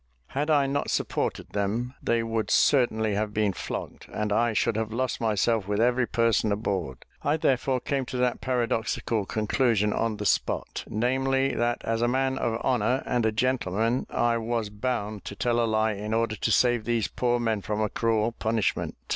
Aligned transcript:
Had 0.29 0.49
I 0.49 0.65
not 0.65 0.89
supported 0.89 1.49
them, 1.49 1.93
they 2.01 2.23
would 2.23 2.49
certainly 2.49 3.13
have 3.13 3.35
been 3.35 3.53
flogged, 3.53 4.07
and 4.11 4.33
I 4.33 4.51
should 4.51 4.75
have 4.75 4.91
lost 4.91 5.21
myself 5.21 5.67
with 5.67 5.79
every 5.79 6.07
person 6.07 6.51
aboard; 6.51 7.05
I 7.21 7.37
therefore 7.37 7.79
came 7.79 8.05
to 8.07 8.17
that 8.17 8.41
paradoxical 8.41 9.27
conclusion 9.27 9.93
on 9.93 10.17
the 10.17 10.25
spot, 10.25 10.85
namely, 10.89 11.53
that, 11.53 11.83
as 11.85 12.01
a 12.01 12.07
man 12.07 12.39
of 12.39 12.59
honour 12.65 13.03
and 13.05 13.27
a 13.27 13.31
gentleman, 13.31 14.07
I 14.09 14.39
was 14.39 14.71
bound 14.71 15.23
to 15.25 15.35
tell 15.35 15.59
a 15.59 15.65
lie 15.69 15.93
in 15.93 16.15
order 16.15 16.35
to 16.35 16.51
save 16.51 16.85
these 16.85 17.07
poor 17.07 17.39
men 17.39 17.61
from 17.61 17.79
a 17.79 17.87
cruel 17.87 18.31
punishment. 18.31 18.97